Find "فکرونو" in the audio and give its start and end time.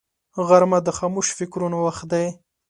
1.37-1.77